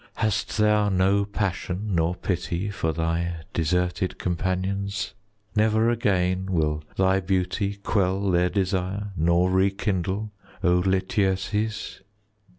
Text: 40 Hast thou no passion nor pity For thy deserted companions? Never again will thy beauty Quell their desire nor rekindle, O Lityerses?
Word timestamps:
40 0.15 0.21
Hast 0.25 0.57
thou 0.57 0.89
no 0.89 1.25
passion 1.25 1.93
nor 1.93 2.15
pity 2.15 2.71
For 2.71 2.91
thy 2.91 3.43
deserted 3.53 4.17
companions? 4.17 5.13
Never 5.55 5.91
again 5.91 6.47
will 6.51 6.83
thy 6.95 7.19
beauty 7.19 7.75
Quell 7.75 8.31
their 8.31 8.49
desire 8.49 9.11
nor 9.15 9.51
rekindle, 9.51 10.31
O 10.63 10.81
Lityerses? 10.81 12.01